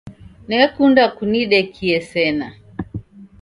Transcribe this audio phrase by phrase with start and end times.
[0.47, 2.47] Nekunda kunidekie sena.